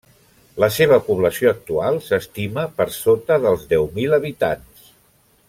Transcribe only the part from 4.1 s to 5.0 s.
habitants.